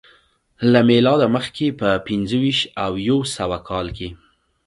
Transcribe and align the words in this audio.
له 0.71 0.79
میلاده 0.89 1.27
مخکې 1.35 1.65
په 1.79 1.89
پنځه 2.07 2.37
ویشت 2.43 2.65
او 2.83 2.91
یو 3.09 3.19
سوه 3.35 3.57
کال 3.69 3.87
کې 3.97 4.09